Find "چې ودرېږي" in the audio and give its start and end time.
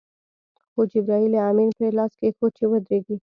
2.57-3.15